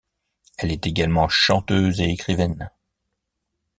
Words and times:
Elle 0.57 0.71
est 0.71 0.87
également 0.87 1.29
chanteuse 1.29 2.01
et 2.01 2.09
écrivaine. 2.09 2.71